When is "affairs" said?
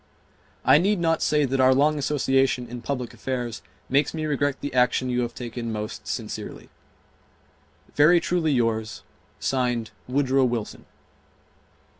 3.13-3.61